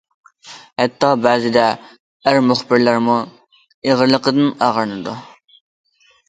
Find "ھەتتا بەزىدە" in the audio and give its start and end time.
0.83-1.65